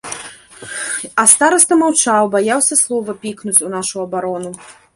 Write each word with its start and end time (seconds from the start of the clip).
А 1.23 1.25
стараста 1.33 1.73
маўчаў, 1.83 2.31
баяўся 2.37 2.75
слова 2.83 3.17
пікнуць 3.25 3.57
у 3.69 3.73
нашу 3.77 3.95
абарону. 4.09 4.51